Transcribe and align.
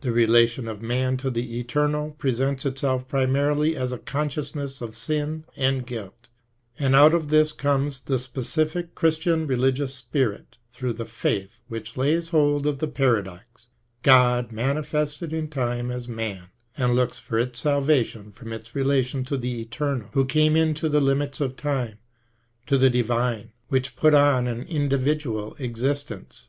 The 0.00 0.10
relation 0.10 0.66
of 0.66 0.82
man 0.82 1.16
to 1.18 1.30
the 1.30 1.60
eternal 1.60 2.10
presents 2.18 2.66
itself 2.66 3.06
primarily 3.06 3.76
as 3.76 3.92
a 3.92 3.98
consciousness 3.98 4.80
of 4.80 4.92
sin 4.92 5.44
and 5.56 5.86
guilt; 5.86 6.26
and 6.80 6.96
out 6.96 7.14
of 7.14 7.28
this 7.28 7.52
comes 7.52 8.00
the 8.00 8.18
specific 8.18 8.96
Christian 8.96 9.46
religious 9.46 9.94
spirit 9.94 10.56
through 10.72 10.94
the 10.94 11.04
faith 11.04 11.60
which 11.68 11.96
lays 11.96 12.30
hold 12.30 12.66
of 12.66 12.80
the 12.80 12.88
paradox," 12.88 13.68
God 14.02 14.50
mani 14.50 14.80
fested 14.80 15.32
in 15.32 15.46
time 15.48 15.92
as 15.92 16.08
man," 16.08 16.48
and 16.76 16.96
looks 16.96 17.20
for 17.20 17.38
its 17.38 17.60
salvation 17.60 18.32
from 18.32 18.52
its 18.52 18.74
relation 18.74 19.24
to 19.26 19.36
the 19.36 19.60
eternal, 19.60 20.08
who 20.12 20.24
came 20.24 20.56
into 20.56 20.88
the 20.88 21.00
limits 21.00 21.40
of 21.40 21.54
time, 21.54 21.98
to 22.66 22.76
the 22.76 22.90
divine 22.90 23.52
which 23.68 23.94
put 23.94 24.12
on 24.12 24.48
an 24.48 24.62
individual 24.64 25.54
existence. 25.60 26.48